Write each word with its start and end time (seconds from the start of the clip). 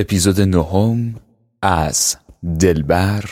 اپیزود 0.00 0.40
نهم 0.40 1.14
از 1.62 2.16
دلبر 2.60 3.24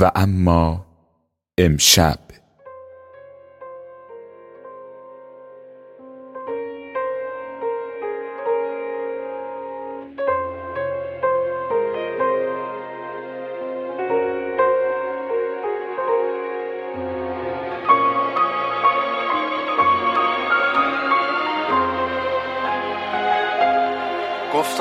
و 0.00 0.12
اما 0.14 0.86
امشب. 1.58 2.18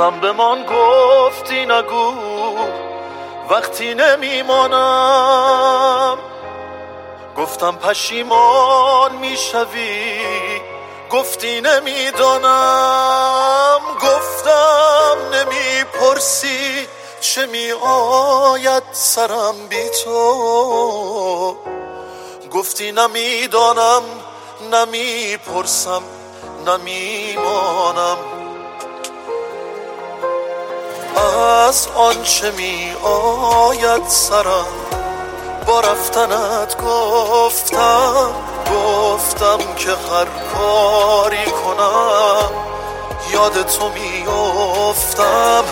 گفتم 0.10 0.22
به 0.22 0.32
من 0.32 0.66
گفتی 0.66 1.66
نگو 1.66 2.14
وقتی 3.50 3.94
نمیمانم. 3.94 5.38
گفتم 7.38 7.76
پشیمان 7.76 9.16
می‌شوی 9.16 10.22
گفتی 11.12 11.62
نمی‌دانم. 11.62 13.00
گفتم 14.02 15.18
نمی‌پرسی 15.34 16.88
چه 17.22 17.46
می 17.46 17.72
آید 17.72 18.84
سرم 18.92 19.68
بی 19.70 19.90
تو. 20.04 21.58
گفتی 22.54 22.92
نمی‌دانم 22.92 24.04
نمی‌پرسم 24.72 26.04
نمیمانم. 26.68 28.39
از 31.20 31.88
آنچه 31.96 32.52
می 32.52 32.94
آید 33.04 34.08
سرم. 34.08 34.68
با 35.68 35.80
رفتنت 35.80 36.78
گفتم 36.78 38.32
گفتم 38.74 39.58
که 39.78 39.90
هر 39.90 40.26
کاری 40.54 41.46
کنم. 41.46 42.52
یاد 43.34 43.66
تو 43.66 43.90
میافتم 43.90 45.64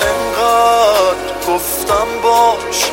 انقدر 0.00 1.48
گفتم 1.48 2.20
باش. 2.22 2.90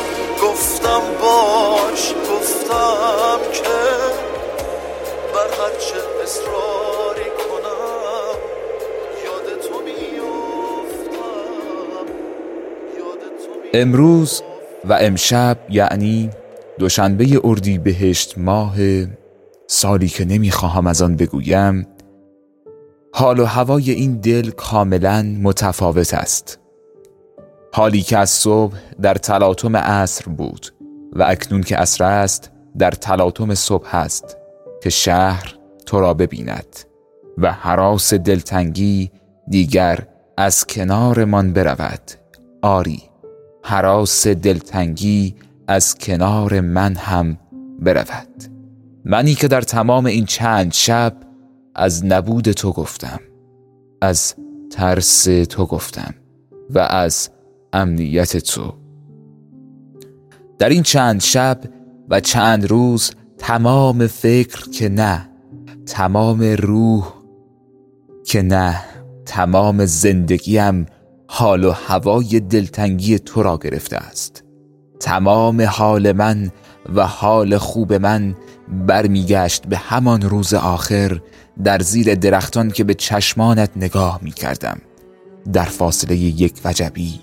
امروز 13.76 14.42
و 14.84 14.98
امشب 15.00 15.58
یعنی 15.70 16.30
دوشنبه 16.78 17.40
اردی 17.44 17.78
بهشت 17.78 18.38
ماه 18.38 18.76
سالی 19.66 20.08
که 20.08 20.24
نمی‌خواهم 20.24 20.86
از 20.86 21.02
آن 21.02 21.16
بگویم 21.16 21.86
حال 23.12 23.40
و 23.40 23.44
هوای 23.44 23.90
این 23.90 24.20
دل 24.20 24.50
کاملا 24.50 25.22
متفاوت 25.22 26.14
است. 26.14 26.58
حالی 27.72 28.02
که 28.02 28.18
از 28.18 28.30
صبح 28.30 28.76
در 29.02 29.14
تلاطم 29.14 29.76
عصر 29.76 30.24
بود 30.24 30.74
و 31.12 31.22
اکنون 31.22 31.62
که 31.62 31.76
عصر 31.76 32.04
است 32.04 32.50
در 32.78 32.90
تلاطم 32.90 33.54
صبح 33.54 33.96
است 33.96 34.36
که 34.82 34.90
شهر 34.90 35.54
تو 35.86 36.00
را 36.00 36.14
ببیند 36.14 36.76
و 37.38 37.52
حراس 37.52 38.14
دلتنگی 38.14 39.10
دیگر 39.48 40.06
از 40.36 40.66
کنارمان 40.66 41.52
برود. 41.52 42.10
آری. 42.62 43.13
حراس 43.66 44.26
دلتنگی 44.26 45.34
از 45.68 45.94
کنار 45.94 46.60
من 46.60 46.94
هم 46.94 47.38
برود. 47.80 48.44
منی 49.04 49.34
که 49.34 49.48
در 49.48 49.60
تمام 49.60 50.06
این 50.06 50.24
چند 50.24 50.72
شب 50.72 51.16
از 51.74 52.04
نبود 52.04 52.52
تو 52.52 52.72
گفتم 52.72 53.20
از 54.02 54.34
ترس 54.70 55.24
تو 55.24 55.66
گفتم 55.66 56.14
و 56.70 56.78
از 56.78 57.30
امنیت 57.72 58.36
تو. 58.36 58.74
در 60.58 60.68
این 60.68 60.82
چند 60.82 61.20
شب 61.20 61.60
و 62.08 62.20
چند 62.20 62.70
روز 62.70 63.10
تمام 63.38 64.06
فکر 64.06 64.70
که 64.70 64.88
نه 64.88 65.28
تمام 65.86 66.42
روح 66.42 67.14
که 68.26 68.42
نه 68.42 68.80
تمام 69.26 69.84
زندگیم 69.84 70.86
حال 71.36 71.64
و 71.64 71.72
هوای 71.72 72.40
دلتنگی 72.40 73.18
تو 73.18 73.42
را 73.42 73.58
گرفته 73.58 73.96
است. 73.96 74.44
تمام 75.00 75.62
حال 75.62 76.12
من 76.12 76.50
و 76.94 77.06
حال 77.06 77.58
خوب 77.58 77.92
من 77.92 78.34
برمیگشت 78.86 79.66
به 79.66 79.76
همان 79.76 80.22
روز 80.22 80.54
آخر 80.54 81.20
در 81.64 81.78
زیر 81.78 82.14
درختان 82.14 82.70
که 82.70 82.84
به 82.84 82.94
چشمانت 82.94 83.70
نگاه 83.76 84.18
می 84.22 84.30
کردم 84.30 84.80
در 85.52 85.64
فاصله 85.64 86.16
یک 86.16 86.60
وجبی 86.64 87.20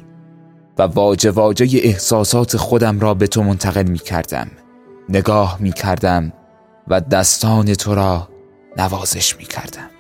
و 0.78 0.82
واجه 0.84 1.32
واجه 1.32 1.80
احساسات 1.84 2.58
خودم 2.58 3.00
را 3.00 3.14
به 3.14 3.28
تو 3.28 3.44
منتقل 3.44 3.88
می 3.88 4.00
کردم 4.00 4.48
نگاه 5.10 5.58
می 5.60 5.72
کردم 5.72 6.34
و 6.88 7.02
دستان 7.02 7.74
تو 7.74 7.96
را 7.96 8.30
نوازش 8.78 9.38
می 9.38 9.46
کردم 9.46 9.91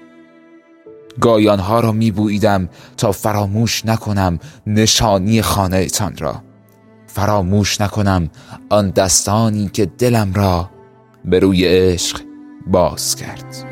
گایانها 1.19 1.79
را 1.79 1.91
می 1.91 2.11
بویدم 2.11 2.69
تا 2.97 3.11
فراموش 3.11 3.85
نکنم 3.85 4.39
نشانی 4.67 5.41
خانه 5.41 5.85
تان 5.85 6.17
را. 6.17 6.41
فراموش 7.07 7.81
نکنم 7.81 8.29
آن 8.69 8.89
دستانی 8.89 9.69
که 9.73 9.85
دلم 9.85 10.33
را 10.33 10.69
به 11.25 11.39
روی 11.39 11.65
عشق 11.65 12.21
باز 12.67 13.15
کرد. 13.15 13.70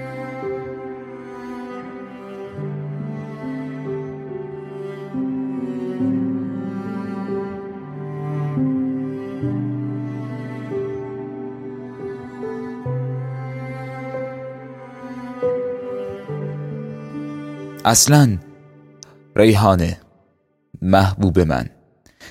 اصلا 17.89 18.37
ریحانه 19.35 19.97
محبوب 20.81 21.39
من 21.39 21.69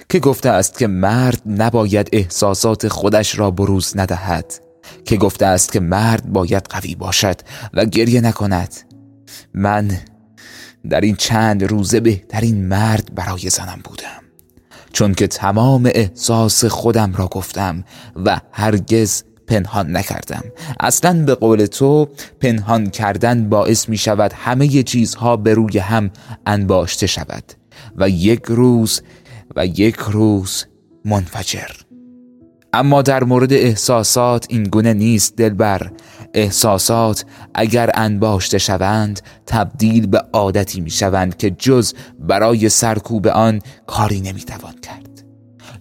که 0.09 0.19
گفته 0.19 0.51
است 0.51 0.79
که 0.79 0.87
مرد 0.87 1.43
نباید 1.47 2.09
احساسات 2.13 2.89
خودش 2.89 3.39
را 3.39 3.51
بروز 3.51 3.97
ندهد 3.97 4.55
که 5.05 5.17
گفته 5.17 5.47
است 5.47 5.73
که 5.73 5.81
مرد 5.81 6.33
باید 6.33 6.67
قوی 6.71 6.95
باشد 6.95 7.37
و 7.75 7.85
گریه 7.85 8.21
نکند. 8.21 8.75
من 9.55 9.99
در 10.91 11.01
این 11.01 11.17
چند 11.17 11.65
روزه 11.65 12.01
بهترین 12.01 12.69
مرد 12.69 13.15
برای 13.15 13.51
زنم 13.51 13.81
بودم 13.85 14.23
چون 14.93 15.15
که 15.15 15.27
تمام 15.27 15.91
احساس 15.95 16.65
خودم 16.65 17.13
را 17.17 17.27
گفتم 17.27 17.85
و 18.17 18.41
هرگز 18.53 19.23
پنهان 19.49 19.97
نکردم. 19.97 20.45
اصلا 20.81 21.25
به 21.25 21.35
قول 21.35 21.67
تو 21.67 22.09
پنهان 22.41 22.91
کردن 22.91 23.49
باعث 23.49 23.89
می 23.89 23.97
شود 23.97 24.33
همه 24.33 24.83
چیزها 24.83 25.37
به 25.37 25.55
روی 25.55 25.79
هم 25.79 26.11
انباشته 26.47 27.07
شود 27.07 27.45
و 27.97 28.09
یک 28.09 28.43
روز 28.47 29.03
و 29.57 29.67
یک 29.67 29.97
روز 29.97 30.65
منفجر. 31.05 31.69
اما 32.73 33.03
در 33.03 33.25
مورد 33.25 33.53
احساسات 33.53 34.47
این 34.49 34.63
گونه 34.63 34.95
نیست 34.95 35.37
دلبر. 35.37 35.91
احساسات 36.35 37.25
اگر 37.55 37.91
انباشته 37.95 38.59
شوند 38.59 39.21
تبدیل 39.47 40.07
به 40.07 40.23
عادتی 40.33 40.81
می 40.81 40.91
شوند 40.91 41.37
که 41.37 41.51
جز 41.51 41.93
برای 42.19 42.69
سرکوب 42.69 43.27
آن 43.27 43.61
کاری 43.87 44.21
نمی 44.21 44.41
توان 44.41 44.75
کرد. 44.75 45.25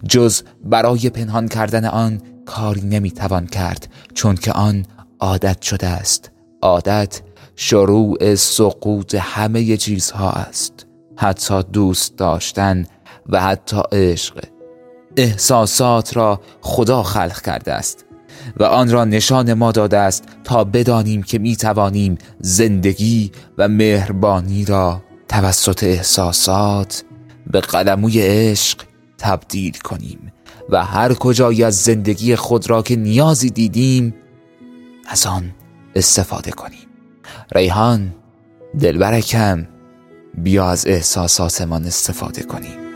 جز 0.08 0.42
برای 0.64 1.10
پنهان 1.10 1.48
کردن 1.48 1.84
آن 1.84 2.20
کاری 2.48 2.80
نمی 2.80 3.10
توان 3.10 3.46
کرد 3.46 3.88
چون 4.14 4.34
که 4.34 4.52
آن 4.52 4.86
عادت 5.20 5.62
شده 5.62 5.86
است. 5.86 6.30
عادت 6.62 7.22
شروع 7.56 8.34
سقوط 8.34 9.14
همه 9.14 9.76
چیزها 9.76 10.30
است. 10.30 10.86
حتی 11.16 11.62
دوست 11.62 12.16
داشتن 12.16 12.86
و 13.28 13.40
حتی 13.40 13.82
عشق. 13.92 14.44
احساسات 15.16 16.16
را 16.16 16.40
خدا 16.60 17.02
خلق 17.02 17.42
کرده 17.42 17.72
است 17.72 18.04
و 18.56 18.64
آن 18.64 18.90
را 18.90 19.04
نشان 19.04 19.54
ما 19.54 19.72
داده 19.72 19.98
است 19.98 20.24
تا 20.44 20.64
بدانیم 20.64 21.22
که 21.22 21.38
می 21.38 21.56
توانیم 21.56 22.18
زندگی 22.40 23.32
و 23.58 23.68
مهربانی 23.68 24.64
را 24.64 25.02
توسط 25.28 25.84
احساسات 25.84 27.04
به 27.46 27.60
قلموی 27.60 28.20
عشق 28.22 28.78
تبدیل 29.18 29.78
کنیم. 29.84 30.27
و 30.68 30.84
هر 30.84 31.14
کجایی 31.14 31.64
از 31.64 31.76
زندگی 31.76 32.36
خود 32.36 32.70
را 32.70 32.82
که 32.82 32.96
نیازی 32.96 33.50
دیدیم 33.50 34.14
از 35.08 35.26
آن 35.26 35.54
استفاده 35.94 36.50
کنیم. 36.50 36.86
ریحان 37.54 38.14
دلبرکم 38.80 39.66
بیا 40.34 40.70
از 40.70 40.86
احساساتمان 40.86 41.84
استفاده 41.84 42.42
کنیم. 42.42 42.87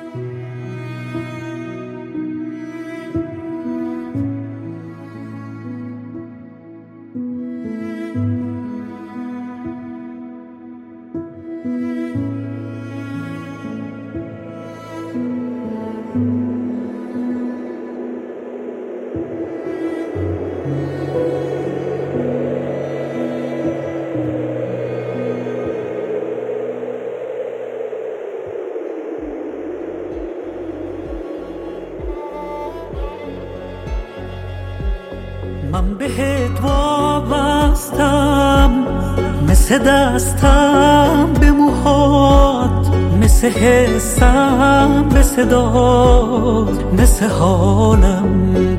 مثل 39.72 39.84
دستم 39.84 41.32
به 41.40 41.50
موهات 41.50 42.88
مثل 43.22 43.48
حسم 43.50 45.08
به 45.14 45.22
صدات 45.22 46.84
مثل 46.98 47.26
حالم 47.26 48.24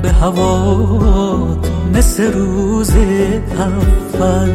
به 0.01 0.11
هوات 0.11 1.71
مثل 1.93 2.33
روز 2.33 2.91
اول. 3.59 4.51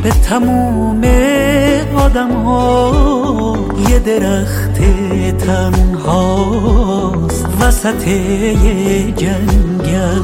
به 0.02 0.10
تموم 0.10 1.04
آدم 1.96 2.30
ها 2.30 3.56
یه 3.90 3.98
درخت 3.98 4.63
تنهاست 5.46 6.74
وسط 7.60 8.06
یه 8.06 9.12
جنگل. 9.12 10.22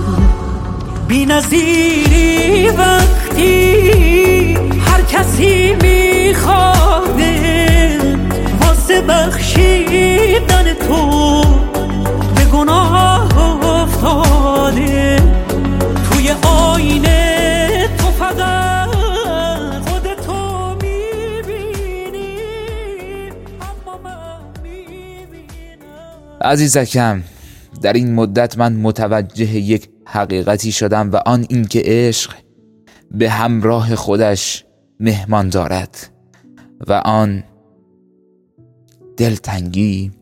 بی 1.08 1.26
نظیری 1.26 2.68
وقتی 2.68 4.54
هر 4.86 5.02
کسی 5.02 5.74
میخواده 5.82 7.38
واسه 8.60 9.00
بخشیدن 9.00 10.74
تو 10.88 11.42
به 12.34 12.44
گناه 12.52 13.28
افتاده. 13.64 15.16
توی 16.10 16.30
آینه 16.42 17.09
عزیزکم 26.40 27.22
در 27.82 27.92
این 27.92 28.14
مدت 28.14 28.58
من 28.58 28.72
متوجه 28.72 29.56
یک 29.56 29.90
حقیقتی 30.06 30.72
شدم 30.72 31.12
و 31.12 31.16
آن 31.26 31.46
اینکه 31.48 31.82
عشق 31.84 32.34
به 33.10 33.30
همراه 33.30 33.96
خودش 33.96 34.64
مهمان 35.00 35.48
دارد 35.48 36.10
و 36.88 36.92
آن 36.92 37.44
دلتنگی 39.16 40.12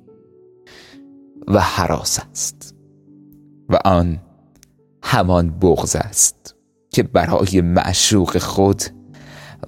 و 1.48 1.60
حراس 1.60 2.18
است 2.30 2.74
و 3.68 3.78
آن 3.84 4.20
همان 5.02 5.50
بغض 5.50 5.96
است 5.96 6.54
که 6.90 7.02
برای 7.02 7.60
معشوق 7.60 8.38
خود 8.38 8.82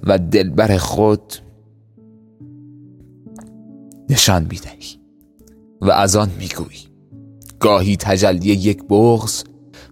و 0.03 0.17
دلبر 0.17 0.77
خود 0.77 1.33
نشان 4.09 4.43
می‌دهی. 4.43 5.00
و 5.81 5.91
از 5.91 6.15
آن 6.15 6.31
می‌گویی. 6.39 6.79
گاهی 7.59 7.97
تجلی 7.97 8.47
یک 8.47 8.83
بغض 8.89 9.43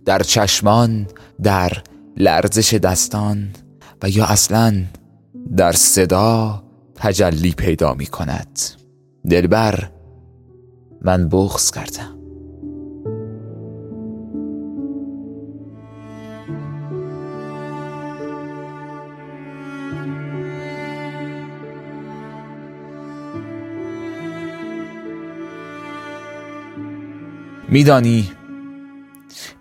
در 0.06 0.24
چشمان 0.24 1.08
در 1.44 1.72
لرزش 2.18 2.74
دستان 2.74 3.50
و 4.04 4.10
یا 4.10 4.26
اصلا 4.26 4.84
در 5.58 5.72
صدا 5.72 6.64
تجلی 6.96 7.52
پیدا 7.52 7.94
می 7.94 8.06
کند 8.06 8.60
دلبر 9.30 9.90
من 11.02 11.30
بغض 11.30 11.72
کردم. 11.72 12.19
میدانی؟ 27.72 28.32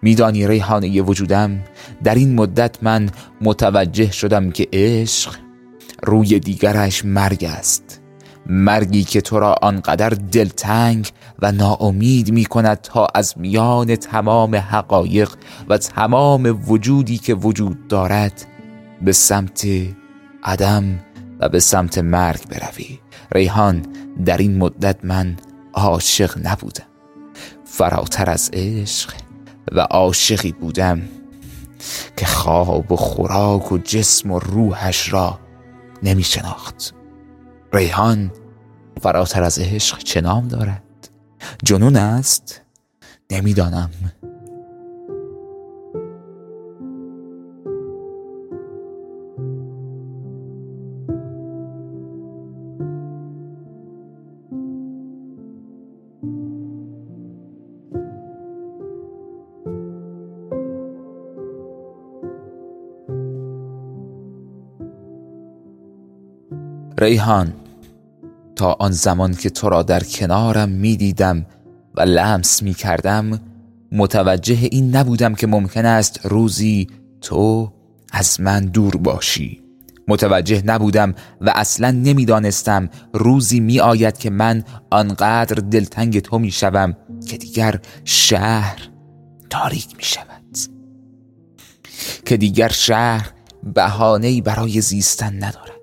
میدانی 0.02 0.46
ریحانه 0.46 1.02
وجودم؟ 1.02 1.60
در 2.04 2.14
این 2.14 2.34
مدت 2.34 2.82
من 2.82 3.10
متوجه 3.40 4.10
شدم 4.10 4.50
که 4.50 4.68
عشق 4.72 5.36
روی 6.02 6.40
دیگرش 6.40 7.04
مرگ 7.04 7.44
است. 7.44 8.00
مرگی 8.46 9.04
که 9.04 9.20
تو 9.20 9.38
را 9.38 9.54
آنقدر 9.62 10.08
دلتنگ 10.08 11.10
و 11.42 11.52
ناامید 11.52 12.32
می 12.32 12.44
کند 12.44 12.80
تا 12.80 13.06
از 13.14 13.34
میان 13.38 13.96
تمام 13.96 14.56
حقایق 14.56 15.30
و 15.68 15.78
تمام 15.78 16.64
وجودی 16.68 17.18
که 17.18 17.34
وجود 17.34 17.88
دارد 17.88 18.46
به 19.02 19.12
سمت 19.12 19.66
عدم 20.44 21.00
و 21.40 21.48
به 21.48 21.60
سمت 21.60 21.98
مرگ 21.98 22.40
بروی. 22.48 22.98
ریحان 23.32 23.86
در 24.24 24.36
این 24.36 24.58
مدت 24.58 25.04
من 25.04 25.36
عاشق 25.74 26.38
نبودم. 26.46 26.97
فراتر 27.78 28.30
از 28.30 28.50
عشق 28.52 29.14
و 29.72 29.80
عاشقی 29.80 30.52
بودم 30.52 31.02
که 32.16 32.26
خواب 32.26 32.92
و 32.92 32.96
خوراک 32.96 33.72
و 33.72 33.78
جسم 33.78 34.30
و 34.30 34.38
روحش 34.38 35.12
را 35.12 35.38
نمی 36.02 36.22
شناخت. 36.22 36.94
ریحان 37.72 38.30
فراتر 39.00 39.42
از 39.42 39.58
عشق 39.58 39.98
چه 39.98 40.20
نام 40.20 40.48
دارد؟ 40.48 40.82
جنون 41.64 41.96
است؟ 41.96 42.62
نمی‌دانم. 43.30 43.90
ریحان 67.00 67.54
تا 68.56 68.76
آن 68.78 68.92
زمان 68.92 69.34
که 69.34 69.50
تو 69.50 69.68
را 69.68 69.82
در 69.82 70.02
کنارم 70.02 70.68
می 70.68 70.96
دیدم 70.96 71.46
و 71.94 72.00
لمس 72.00 72.62
می 72.62 72.74
کردم 72.74 73.40
متوجه 73.92 74.68
این 74.70 74.96
نبودم 74.96 75.34
که 75.34 75.46
ممکن 75.46 75.86
است 75.86 76.20
روزی 76.26 76.86
تو 77.20 77.72
از 78.12 78.40
من 78.40 78.64
دور 78.64 78.96
باشی. 78.96 79.62
متوجه 80.08 80.62
نبودم 80.66 81.14
و 81.40 81.52
اصلا 81.54 81.90
نمی‌دانستم 81.90 82.88
روزی 83.14 83.60
می 83.60 83.80
آید 83.80 84.18
که 84.18 84.30
من 84.30 84.64
آنقدر 84.90 85.54
دلتنگ 85.54 86.18
تو 86.18 86.38
می 86.38 86.50
شوم 86.50 86.96
که 87.26 87.36
دیگر 87.36 87.80
شهر 88.04 88.88
تاریک 89.50 89.96
می 89.96 90.04
شود 90.04 90.38
که 92.24 92.36
دیگر 92.36 92.68
شهر 92.68 93.30
بهانه‌ای 93.74 94.40
برای 94.40 94.80
زیستن 94.80 95.36
ندارد. 95.36 95.77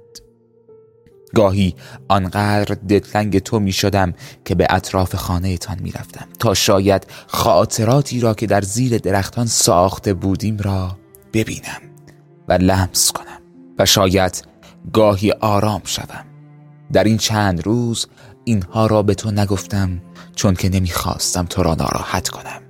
گاهی 1.35 1.75
آنقدر 2.07 2.75
دلتنگ 2.87 3.39
تو 3.39 3.59
می 3.59 3.71
شدم 3.71 4.13
که 4.45 4.55
به 4.55 4.67
اطراف 4.69 5.15
خانه 5.15 5.57
تان 5.57 5.79
می 5.79 5.91
رفتم 5.91 6.27
تا 6.39 6.53
شاید 6.53 7.07
خاطراتی 7.27 8.19
را 8.19 8.33
که 8.33 8.47
در 8.47 8.61
زیر 8.61 8.97
درختان 8.97 9.45
ساخته 9.45 10.13
بودیم 10.13 10.57
را 10.57 10.97
ببینم 11.33 11.81
و 12.47 12.53
لمس 12.53 13.11
کنم 13.11 13.41
و 13.79 13.85
شاید 13.85 14.43
گاهی 14.93 15.31
آرام 15.31 15.81
شوم. 15.85 16.25
در 16.93 17.03
این 17.03 17.17
چند 17.17 17.65
روز 17.65 18.07
اینها 18.43 18.85
را 18.85 19.03
به 19.03 19.15
تو 19.15 19.31
نگفتم 19.31 20.01
چون 20.35 20.53
که 20.53 20.69
نمی‌خواستم 20.69 21.45
تو 21.45 21.63
را 21.63 21.75
ناراحت 21.75 22.29
کنم. 22.29 22.61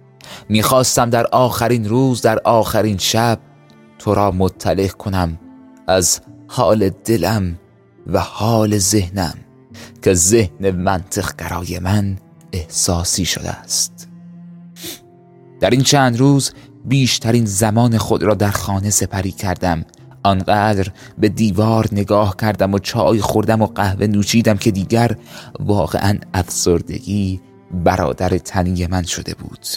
می‌خواستم 0.50 1.10
در 1.10 1.28
آخرین 1.28 1.90
روز 1.90 2.22
در 2.22 2.40
آخرین 2.40 2.98
شب 2.98 3.40
تو 4.00 4.16
را 4.16 4.32
مطلع 4.32 4.88
کنم. 4.88 5.40
از 5.88 6.22
حال 6.48 6.90
دلم 6.90 7.60
و 8.08 8.20
حال 8.20 8.78
ذهنم 8.78 9.34
که 10.02 10.14
ذهن 10.14 10.72
منطق 10.72 11.36
گرای 11.38 11.80
من 11.80 12.18
احساسی 12.54 13.26
شده 13.26 13.50
است. 13.50 14.08
در 15.60 15.70
این 15.70 15.84
چند 15.84 16.18
روز 16.18 16.52
بیشترین 16.86 17.46
زمان 17.46 17.98
خود 17.98 18.24
را 18.24 18.34
در 18.34 18.52
خانه 18.52 18.90
سپری 18.90 19.32
کردم. 19.32 19.86
آنقدر 20.24 20.92
به 21.18 21.30
دیوار 21.30 21.88
نگاه 21.92 22.36
کردم 22.38 22.74
و 22.74 22.80
چای 22.80 23.22
خوردم 23.22 23.62
و 23.62 23.66
قهوه 23.66 24.08
نوشیدم 24.08 24.58
که 24.58 24.72
دیگر 24.72 25.18
واقعا 25.60 26.18
افسردگی 26.34 27.42
برادر 27.84 28.38
تنی 28.38 28.88
من 28.88 29.04
شده 29.04 29.34
بود. 29.34 29.68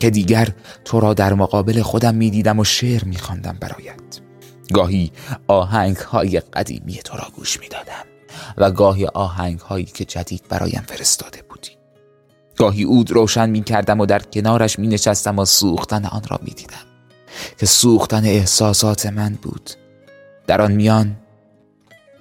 که 0.00 0.10
دیگر 0.10 0.48
تو 0.84 1.00
را 1.00 1.14
در 1.14 1.34
مقابل 1.34 1.82
خودم 1.82 2.14
می‌دیدم 2.14 2.58
و 2.58 2.64
شعر 2.64 3.04
میخواندم 3.04 3.56
برایت. 3.60 4.25
گاهی 4.72 5.12
آهنگ 5.46 5.96
های 5.96 6.40
قدیمی 6.40 6.94
تو 6.94 7.16
را 7.16 7.26
گوش 7.36 7.60
می‌دادم 7.60 8.04
و 8.56 8.70
گاهی 8.70 9.06
آهنگ 9.06 9.58
هایی 9.58 9.84
که 9.84 10.04
جدید 10.04 10.42
برایم 10.48 10.84
فرستاده 10.86 11.42
بودی. 11.48 11.70
گاهی 12.56 12.82
اود 12.82 13.10
روشن 13.10 13.50
می 13.50 13.62
کردم 13.62 14.00
و 14.00 14.06
در 14.06 14.18
کنارش 14.18 14.78
می 14.78 14.88
نشستم 14.88 15.38
و 15.38 15.44
سوختن 15.44 16.04
آن 16.04 16.22
را 16.30 16.38
می 16.42 16.50
دیدم 16.50 16.86
که 17.58 17.66
سوختن 17.66 18.24
احساسات 18.24 19.06
من 19.06 19.38
بود. 19.42 19.70
در 20.46 20.62
آن 20.62 20.72
میان 20.72 21.16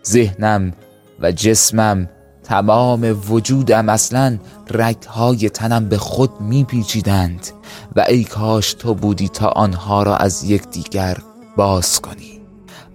ذهنم 0.05 0.73
و 1.19 1.31
جسمم 1.31 2.09
تمام 2.43 3.21
وجودم 3.29 3.89
اصلا 3.89 4.39
رگهای 4.69 5.49
تنم 5.49 5.89
به 5.89 5.97
خود 5.97 6.41
میپیچیدند 6.41 7.47
و 7.95 8.05
ای 8.09 8.23
کاش 8.23 8.73
تو 8.73 8.93
بودی 8.93 9.29
تا 9.29 9.47
آنها 9.47 10.03
را 10.03 10.17
از 10.17 10.43
یکدیگر 10.43 11.17
باز 11.57 12.01
کنی. 12.01 12.34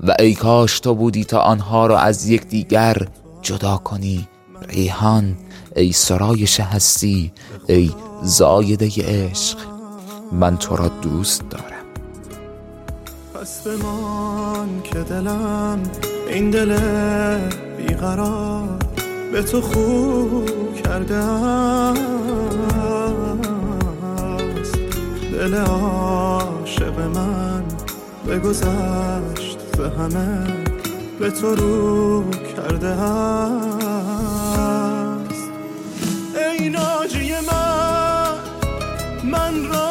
و 0.07 0.15
ای 0.19 0.35
کاش 0.35 0.81
تو 0.81 0.95
بودی 0.95 1.25
تا 1.25 1.39
آنها 1.39 1.87
را 1.87 1.99
از 1.99 2.29
یکدیگر 2.29 2.97
جدا 3.43 3.77
کنی 3.77 4.29
ریحان 4.69 5.37
ای 5.77 5.93
سرایش 5.93 6.61
هستی 6.61 7.33
ای 7.69 7.91
زایده 8.23 8.91
عشق 8.99 9.59
من 10.33 10.57
تو 10.57 10.77
را 10.77 10.89
دوست 10.89 11.43
دارم. 11.51 11.65
پس 13.35 13.67
من 13.67 14.83
که 14.85 14.99
دلم 14.99 15.83
این 16.29 16.51
دل 16.51 16.79
بیقرار 17.77 18.79
به 19.33 19.43
تو 19.43 19.61
خوب 19.61 20.75
کرده 20.85 21.15
است. 21.15 22.01
دل 25.33 25.55
عاشق 25.55 27.01
من 27.01 27.65
بگذشت. 28.29 29.50
به 29.81 29.91
همه 29.91 30.47
به 31.21 31.31
تو 31.31 31.55
رو 31.55 32.25
کرده 32.31 32.87
است 32.87 33.61
ای 36.37 36.69
ناجی 36.69 37.33
من 37.33 38.35
من 39.25 39.69
را 39.69 39.90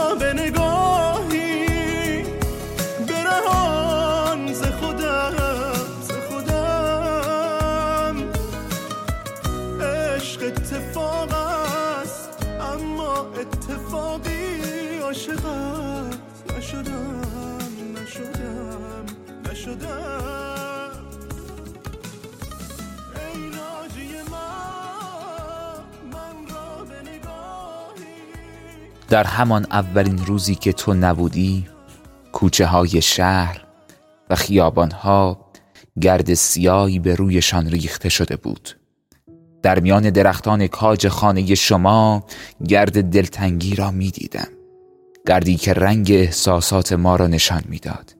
در 29.09 29.23
همان 29.23 29.65
اولین 29.71 30.25
روزی 30.25 30.55
که 30.55 30.73
تو 30.73 30.93
نبودی 30.93 31.67
کوچه 32.31 32.65
های 32.65 33.01
شهر 33.01 33.63
و 34.29 34.35
خیابان 34.35 34.91
ها 34.91 35.45
گرد 36.01 36.33
سیایی 36.33 36.99
به 36.99 37.15
رویشان 37.15 37.67
ریخته 37.67 38.09
شده 38.09 38.35
بود. 38.35 38.69
در 39.63 39.79
میان 39.79 40.09
درختان 40.09 40.67
کاج 40.67 41.07
خانه 41.07 41.55
شما 41.55 42.23
گرد 42.67 43.03
دلتنگی 43.09 43.75
را 43.75 43.91
می 43.91 44.11
دیدم 44.11 44.47
گردی 45.27 45.55
که 45.55 45.73
رنگ 45.73 46.11
احساسات 46.11 46.93
ما 46.93 47.15
را 47.15 47.27
نشان 47.27 47.61
می‌داد. 47.69 48.15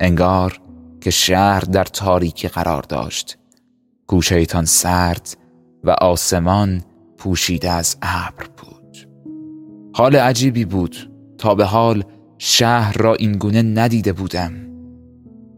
انگار 0.00 0.60
که 1.00 1.10
شهر 1.10 1.60
در 1.60 1.84
تاریکی 1.84 2.48
قرار 2.48 2.82
داشت. 2.82 3.38
گوشهتان 4.06 4.64
سرد 4.64 5.36
و 5.84 5.90
آسمان 5.90 6.82
پوشیده 7.18 7.70
از 7.70 7.96
ابر 8.02 8.44
بود. 8.56 9.08
حال 9.94 10.16
عجیبی 10.16 10.64
بود 10.64 11.10
تا 11.38 11.54
به 11.54 11.64
حال 11.64 12.04
شهر 12.38 12.92
را 12.98 13.14
این 13.14 13.32
گونه 13.32 13.62
ندیده 13.62 14.12
بودم. 14.12 14.52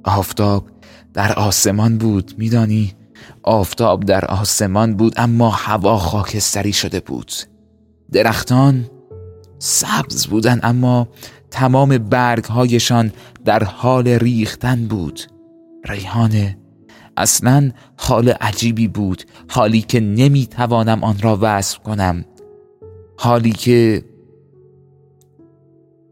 آفتاب 0.05 0.71
در 1.15 1.33
آسمان 1.33 1.99
بود 1.99 2.35
میدانی؟ 2.39 2.93
آفتاب 3.43 4.05
در 4.05 4.25
آسمان 4.25 4.97
بود 4.97 5.15
اما 5.17 5.51
هوا 5.51 5.99
خاکستری 5.99 6.73
شده 6.73 7.01
بود. 7.01 7.33
درختان 8.13 8.91
سبز 9.59 10.27
بودن 10.27 10.61
اما 10.63 11.09
تمام 11.51 11.99
برگهایشان 11.99 13.13
در 13.45 13.65
حال 13.65 14.09
ریختن 14.09 14.87
بود. 14.89 15.21
ریحانه. 15.85 16.59
اصلا 17.17 17.73
حال 17.97 18.29
عجیبی 18.29 18.89
بود 18.89 19.23
حالی 19.51 19.83
که 19.83 20.01
نمی‌توانم 20.01 21.05
آن 21.05 21.19
را 21.21 21.39
وصف 21.41 21.79
کنم. 21.79 22.25
حالی 23.19 23.53
که 23.53 24.05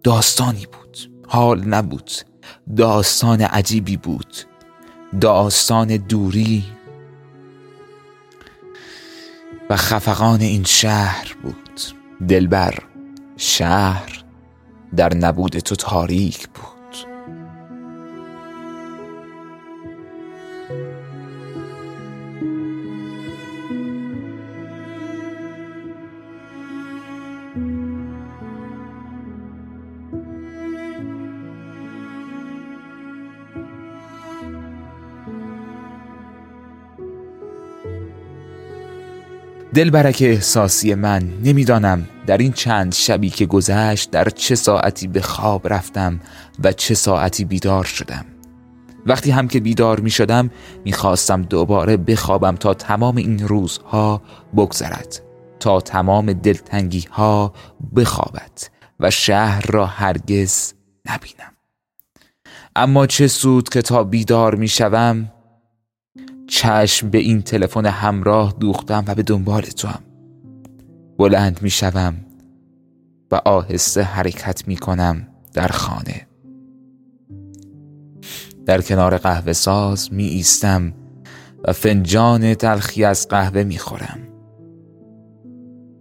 داستانی 0.05 0.67
بود. 0.67 0.99
حال 1.29 1.69
نبود. 1.69 2.11
داستان 2.77 3.41
عجیبی 3.41 3.97
بود. 3.97 4.37
داستان 5.21 5.97
دوری 5.97 6.65
و 9.71 9.77
خفقان 9.77 10.41
این 10.41 10.65
شهر 10.65 11.37
بود. 11.43 11.81
دلبر 12.29 12.75
شهر 13.37 14.25
در 14.97 15.15
نبود 15.15 15.59
تو 15.59 15.77
تاریک 15.77 16.49
بود. 16.49 16.70
دلبرک 39.75 40.19
احساسی 40.21 40.95
من 40.95 41.33
نمی‌دانم 41.43 42.09
در 42.27 42.39
این 42.39 42.53
چند 42.53 42.95
شبی 42.95 43.31
که 43.31 43.47
گذشت 43.47 44.11
در 44.11 44.29
چه 44.29 44.55
ساعتی 44.55 45.07
به 45.07 45.21
خواب 45.21 45.73
رفتم 45.73 46.21
و 46.65 46.73
چه 46.73 46.95
ساعتی 46.95 47.45
بیدار 47.45 47.85
شدم. 47.85 48.25
وقتی 49.07 49.31
هم 49.31 49.49
که 49.49 49.61
بیدار 49.61 50.01
می 50.01 50.11
شدم 50.11 50.51
می 50.85 50.93
خواستم 50.93 51.43
دوباره 51.43 51.97
بخوابم 51.97 52.57
تا 52.57 52.75
تمام 52.75 53.17
این 53.17 53.49
روزها 53.49 54.23
بگذرد 54.57 55.21
تا 55.61 55.81
تمام 55.81 56.33
دلتنگی 56.33 57.07
ها 57.11 57.53
بخوابد 57.97 58.53
و 59.01 59.11
شهر 59.11 59.67
را 59.67 59.87
هرگز 59.87 60.73
نبینم. 61.11 61.53
اما 62.77 63.07
چه 63.07 63.29
سود 63.29 63.69
که 63.69 63.83
تا 63.83 64.05
بیدار 64.05 64.55
می 64.55 64.69
شوم 64.69 65.33
چشم 66.51 67.11
به 67.11 67.19
این 67.19 67.43
تلفن 67.43 67.87
همراه 67.87 68.55
دوختم 68.61 69.05
و 69.07 69.15
به 69.15 69.23
دنبال 69.23 69.63
تو 69.63 69.89
هم. 69.89 70.03
بلند 71.19 71.63
می 71.63 71.71
شوم 71.71 72.15
و 73.31 73.35
آهسته 73.35 74.03
حرکت 74.03 74.69
می 74.69 74.77
کنم 74.77 75.29
در 75.53 75.69
خانه. 75.69 76.27
در 78.67 78.81
کنار 78.81 79.19
قهوه 79.19 79.53
ساز 79.53 80.13
می 80.13 80.25
ایستم 80.25 80.93
و 81.65 81.73
فنجان 81.73 82.55
تلخی 82.55 83.05
از 83.05 83.29
قهوه 83.29 83.65
می 83.65 83.79
خورم. 83.79 84.19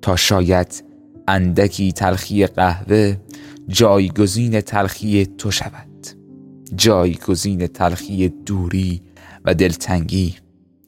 تا 0.02 0.16
شاید 0.16 0.84
اندکی 1.28 1.92
تلخی 1.92 2.46
قهوه 2.48 3.18
جایگزین 3.68 4.62
تلخی 4.62 5.26
تو 5.26 5.52
شود. 5.52 6.08
جایگزین 6.76 7.68
تلخی 7.68 8.30
دوری 8.30 9.09
و 9.50 9.54
دلتنگی 9.54 10.36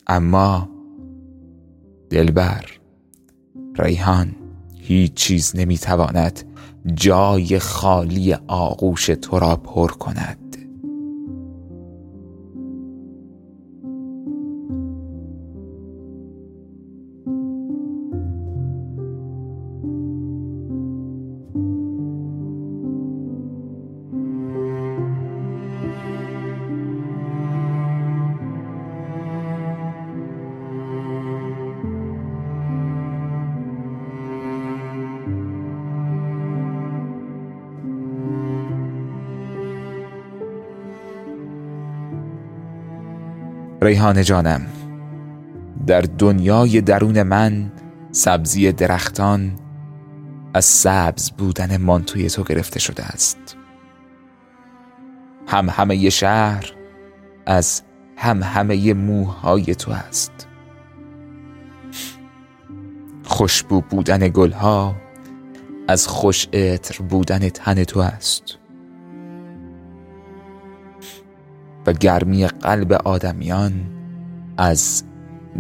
اما 0.07 0.69
دلبر 2.09 2.65
ریحان 3.77 4.35
هیچ 4.79 5.13
چیز 5.13 5.55
نمی‌تواند 5.55 6.43
جای 6.93 7.59
خالی 7.59 8.33
آغوش 8.47 9.05
تو 9.05 9.39
را 9.39 9.55
پر 9.55 9.87
کند. 9.87 10.40
ریحان 43.83 44.23
جانم. 44.23 44.61
در 45.87 46.01
دنیای 46.01 46.81
درون 46.81 47.23
من 47.23 47.71
سبزی 48.11 48.71
درختان 48.71 49.51
از 50.53 50.65
سبز 50.65 51.31
بودن 51.31 51.77
مانتوی 51.77 52.29
تو 52.29 52.43
گرفته 52.43 52.79
شده 52.79 53.03
است. 53.03 53.57
هم 55.47 55.69
همه 55.69 56.09
شهر 56.09 56.73
از 57.45 57.81
هم 58.17 58.43
همه 58.43 58.93
موهای 58.93 59.75
تو 59.75 59.91
است. 59.91 60.47
خوشبو 63.23 63.81
بودن 63.81 64.29
گلها 64.29 64.95
از 65.87 66.07
خوش 66.07 66.47
عطر 66.53 67.03
بودن 67.03 67.49
تن 67.49 67.83
تو 67.83 67.99
است. 67.99 68.60
و 71.87 71.93
گرمی 71.93 72.47
قلب 72.47 72.93
آدمیان 72.93 73.73
از 74.57 75.03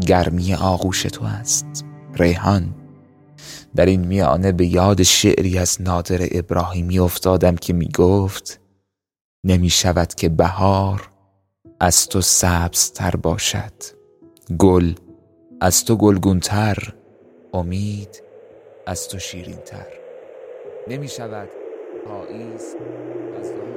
گرمی 0.07 0.53
آغوش 0.53 1.03
تو 1.03 1.25
است. 1.25 1.85
ریحان 2.13 2.75
در 3.75 3.85
این 3.85 4.07
میانه 4.07 4.51
به 4.51 4.65
یاد 4.65 5.03
شعری 5.03 5.57
از 5.57 5.81
نادر 5.81 6.19
ابراهیمی 6.31 6.99
افتادم 6.99 7.55
که 7.55 7.73
می 7.73 7.89
گفت 7.95 8.59
نمی 9.43 9.69
شود 9.69 10.13
که 10.15 10.29
بهار 10.29 11.09
از 11.79 12.07
تو 12.07 12.21
سبزتر 12.21 13.15
باشد. 13.15 13.73
گل 14.57 14.93
از 15.61 15.85
تو 15.85 15.95
گلگونتر 15.95 16.93
امید 17.53 18.23
از 18.87 19.07
تو 19.07 19.19
شیرینتر. 19.19 19.87
نمی 20.87 21.07
شود 21.07 21.49
پاییز 22.05 22.75
از 23.39 23.49
تو 23.51 23.70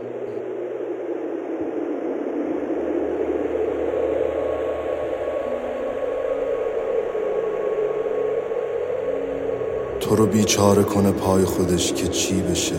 رو 10.10 10.26
بیچاره 10.26 10.82
کنه 10.82 11.10
پای 11.10 11.44
خودش 11.44 11.92
که 11.92 12.08
چی 12.08 12.42
بشه. 12.42 12.74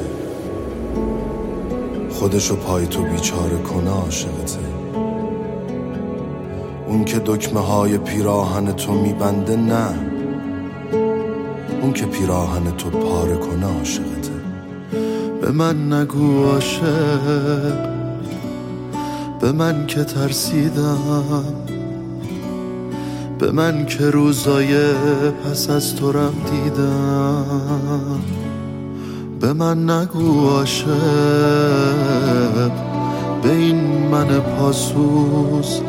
خودشو 2.10 2.56
پای 2.56 2.88
تو 2.88 3.02
بیچاره 3.02 3.58
کنه 3.58 3.90
عاشقته. 3.90 4.60
اون 6.88 7.06
که 7.06 7.22
دکمه 7.26 7.60
های 7.60 7.98
پیراهن 7.98 8.72
تو 8.72 8.94
میبنده 8.94 9.56
نه. 9.56 9.88
اون 11.82 11.94
که 11.94 12.06
پیراهن 12.06 12.72
تو 12.78 12.90
پاره 12.90 13.38
کنه 13.38 13.78
عاشقته. 13.78 14.32
به 15.42 15.52
من 15.52 15.94
نگو 15.94 16.44
عاشق. 16.44 17.74
به 19.42 19.52
من 19.52 19.88
که 19.88 20.04
ترسیدم. 20.04 21.65
به 23.40 23.52
من 23.52 23.86
که 23.86 24.10
روزای 24.10 24.94
پس 25.46 25.70
از 25.70 25.96
تو 25.96 26.12
رم 26.12 26.34
دیدم. 26.52 28.22
به 29.40 29.54
من 29.54 29.90
نگو 29.90 30.50
عاشق 30.50 30.86
به 33.44 33.52
این 33.52 34.08
من 34.12 34.40
پاسوز 34.40 35.82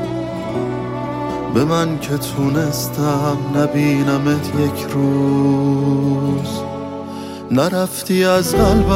به 1.55 1.65
من 1.65 1.99
که 1.99 2.17
تونستم 2.17 3.37
نبینمت 3.57 4.49
یک 4.49 4.87
روز. 4.95 6.61
نرفتی 7.51 8.25
از 8.25 8.55
قلبم 8.55 8.87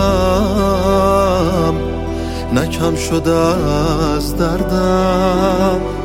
نکم 2.54 2.96
شده 2.96 3.36
از 3.36 4.36
دردم. 4.36 5.99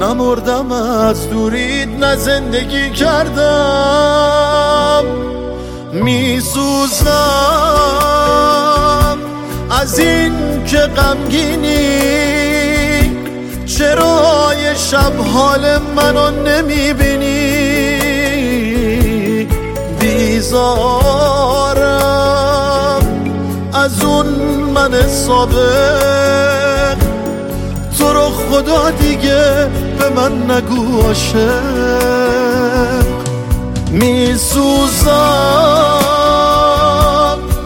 نمردم 0.00 0.72
از 0.72 1.30
دورید 1.30 2.04
نه 2.04 2.16
زندگی 2.16 2.90
کردم. 2.90 4.22
میسوزم. 5.92 7.08
از 9.70 9.98
این 9.98 10.64
که 10.66 10.78
غمگینی 10.78 12.02
چرا 13.66 14.32
شب 14.90 15.12
حال 15.34 15.78
منو 15.96 16.30
نمی‌بینی. 16.30 17.52
بیزارم. 20.00 21.42
از 23.74 24.02
اون 24.02 24.26
من 24.74 25.08
سابق. 25.08 26.96
تو 27.98 28.12
رو 28.12 28.30
خدا 28.30 28.90
دیگه 28.90 29.68
به 30.02 30.08
من 30.08 30.50
نگو 30.50 31.02
عاشق. 31.02 31.62
میسوزم 33.90 35.08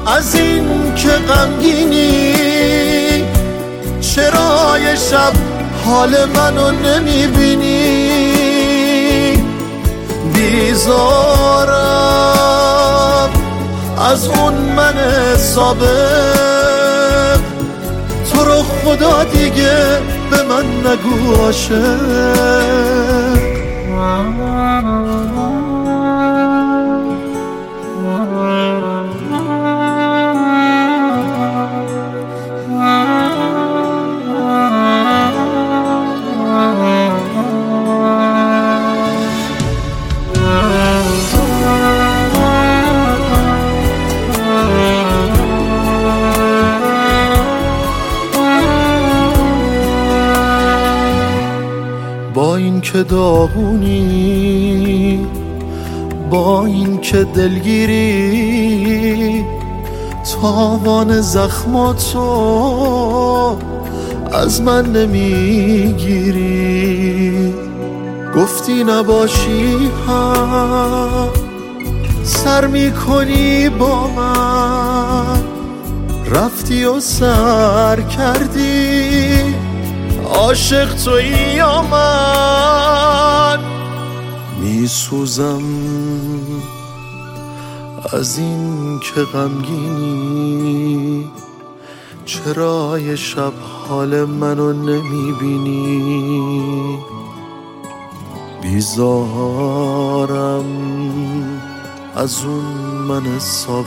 از 0.07 0.35
این 0.35 0.95
که 0.95 1.09
غمگینی. 1.09 2.35
چرا 4.01 4.79
یه 4.79 4.97
شب 4.97 5.33
حال 5.85 6.25
منو 6.25 6.71
نمی‌بینی. 6.71 7.97
بیزارم 10.35 11.71
از 14.11 14.29
اون 14.29 14.55
من 14.55 14.95
سابق 15.37 16.66
خدا 18.87 19.25
دیگه 19.25 19.99
به 20.31 20.43
من 20.43 20.67
نگو 20.87 21.35
عاشق. 21.35 22.77
که 52.97 53.03
داغونی 53.03 54.07
با 56.31 56.67
این 56.67 57.01
که 57.01 57.25
دلگیری 57.25 58.55
تاوان 60.43 61.21
زخماتو 61.21 62.21
از 64.33 64.63
من 64.63 64.93
نمی‌گیری. 64.93 66.35
گفتی 68.37 68.85
نباشی 68.85 69.91
هم 70.09 71.29
سر 72.25 72.67
می‌کنی 72.67 73.69
با 73.69 74.07
من. 74.17 75.45
رفتی 76.31 76.85
و 76.85 77.01
سر 77.01 78.01
کردی. 78.01 79.66
عاشق 80.27 80.95
توی 81.05 81.29
یا 81.57 81.83
من؟ 81.83 83.59
میسوزم 84.61 85.63
از 88.13 88.39
این 88.39 89.01
که 89.01 89.21
غمگینی. 89.21 91.31
چرا 92.25 92.99
یه 92.99 93.17
شب 93.17 93.53
حال 93.89 94.25
منو 94.25 94.73
نمی‌بینی. 94.73 96.19
بیزارم 98.63 100.65
از 102.17 102.45
اون 102.45 102.65
من 103.09 103.39
سابق 103.39 103.87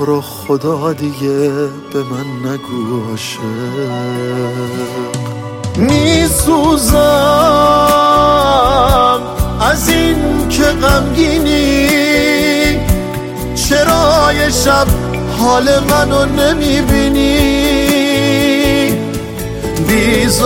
تو 0.00 0.06
رو 0.06 0.20
خدا 0.20 0.92
دیگه 0.92 1.50
به 1.92 2.02
من 2.10 2.50
نگو 2.50 3.10
عاشق. 3.10 3.40
میسوزم 5.76 6.96
از 9.60 9.88
این 9.88 10.48
که 10.48 10.64
غمگینی. 10.64 11.88
چرا 13.54 14.32
یه 14.32 14.50
شب 14.50 14.86
حال 15.38 15.68
منو 15.90 16.24
نمی‌بینی. 16.24 17.60
بیزارم 19.88 20.44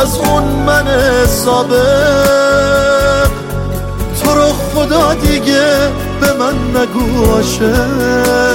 از 0.00 0.18
اون 0.18 0.42
من 0.42 0.86
سابق. 1.26 3.28
تو 4.22 4.34
رو 4.34 4.52
خدا 4.74 5.14
دیگه 5.14 6.05
به 6.86 6.94
من 6.94 7.10
نگو 7.10 7.24
عاشق 7.24 8.45